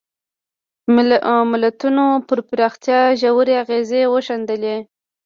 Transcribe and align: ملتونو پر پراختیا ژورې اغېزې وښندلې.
ملتونو 1.51 2.05
پر 2.27 2.37
پراختیا 2.47 3.01
ژورې 3.21 3.53
اغېزې 3.63 4.01
وښندلې. 4.13 4.77